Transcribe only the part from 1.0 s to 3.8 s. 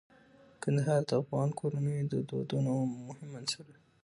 د افغان کورنیو د دودونو مهم عنصر دی.